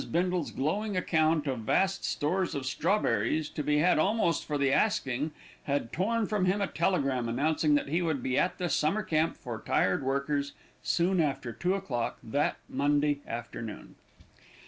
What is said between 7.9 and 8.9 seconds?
would be at the